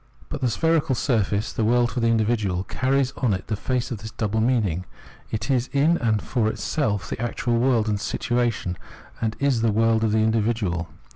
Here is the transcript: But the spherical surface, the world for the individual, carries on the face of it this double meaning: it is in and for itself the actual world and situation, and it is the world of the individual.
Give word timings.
But 0.29 0.41
the 0.41 0.49
spherical 0.49 0.95
surface, 0.95 1.53
the 1.53 1.63
world 1.63 1.91
for 1.91 1.99
the 1.99 2.07
individual, 2.07 2.63
carries 2.63 3.11
on 3.17 3.39
the 3.45 3.55
face 3.55 3.91
of 3.91 3.99
it 3.99 4.01
this 4.01 4.09
double 4.09 4.41
meaning: 4.41 4.85
it 5.29 5.51
is 5.51 5.69
in 5.73 5.97
and 5.99 6.23
for 6.23 6.47
itself 6.49 7.07
the 7.11 7.21
actual 7.21 7.59
world 7.59 7.87
and 7.87 7.99
situation, 8.01 8.77
and 9.21 9.35
it 9.39 9.45
is 9.45 9.61
the 9.61 9.71
world 9.71 10.03
of 10.03 10.11
the 10.11 10.17
individual. 10.17 10.89